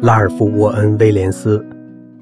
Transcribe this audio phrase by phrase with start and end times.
[0.00, 1.64] 拉尔夫·沃恩·威廉斯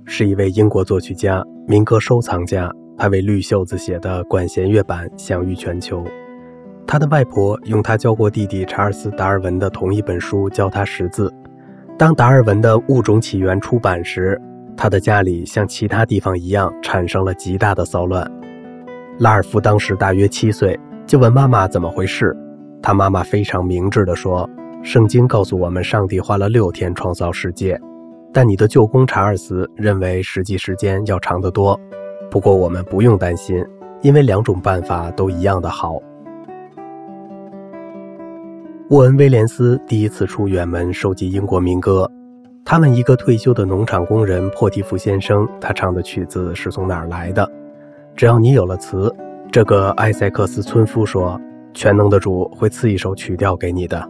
[0.06, 2.72] 是一位英国作曲家、民歌收藏家。
[2.96, 6.02] 他为绿袖子写的管弦乐版享誉全球。
[6.86, 11.30] 他的外婆用他教过弟弟查尔斯·达尔文的同一本书教他识字。
[11.98, 14.40] 当达尔文的《物种起源》出版时，
[14.74, 18.26] 他的家里像其他地方一样产生了极大的骚乱。
[19.18, 22.34] 拉尔夫当时大约七岁，就问妈妈怎么回事。
[22.80, 24.48] 他妈妈非常明智地说。
[24.86, 27.76] 圣经告诉我们，上帝花了六天创造世界，
[28.32, 31.78] 但你的舅公查尔斯认为实际时间要长得多。
[32.30, 33.56] 不过我们不用担心，
[34.00, 35.98] 因为两种办法都一样的好。
[38.90, 42.08] 沃恩·威廉斯第一次出远门收集英国民歌，
[42.64, 47.50] 他问一个退休的农场工人破提夫先生，他唱的曲子是从哪儿来的。
[48.14, 49.12] 只要你有了词，
[49.50, 51.36] 这个埃塞克斯村夫说，
[51.74, 54.08] 全能的主会赐一首曲调给你的。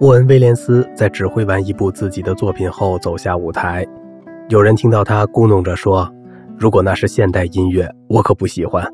[0.00, 3.84] 沃恩·威廉斯在指挥完一部自己的作品后走下舞台，
[4.48, 6.08] 有人听到他咕哝着说
[6.56, 8.86] ：“如果那是现代音乐，我可不喜欢。”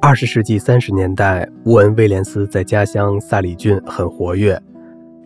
[0.00, 4.58] 二十世纪三十年代，沃恩·威廉斯在家乡萨里郡很活跃，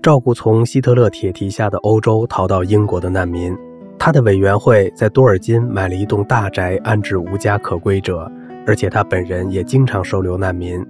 [0.02, 3.56] 照顾从希特勒铁蹄下的欧洲逃到英国的难民。
[4.00, 8.28] 他的委员会在多尔金买了一栋大宅，安置无家可归者。
[8.68, 10.84] 而且他本人也经常收留难民。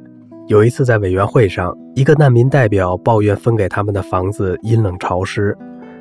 [0.49, 5.57] 有一次在委员会上，一个难民代表抱怨分给他们的房子阴冷潮湿，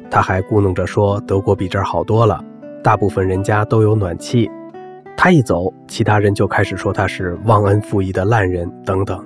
[0.10, 2.44] 他还咕哝着说：“德国比这儿好多了，
[2.84, 4.50] 大部分人家都有暖气。”
[5.16, 9.24] 他一走，其他人就开始说他是忘恩负义的烂人等等。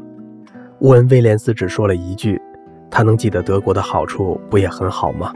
[0.79, 2.37] 沃恩·威廉斯只说了一句
[2.91, 5.33] ：“他能记得德国的好处，不也很好吗？”